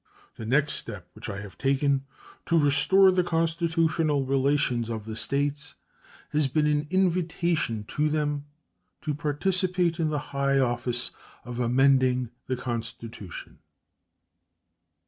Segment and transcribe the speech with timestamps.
[0.35, 2.05] The next step which I have taken
[2.47, 5.75] to restore the constitutional relations of the States
[6.31, 8.45] has been an invitation to them
[9.03, 11.11] to participate in the high office
[11.45, 13.59] of amending the Constitution.